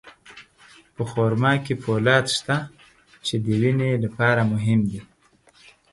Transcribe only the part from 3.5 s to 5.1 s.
وینې لپاره مهم دی.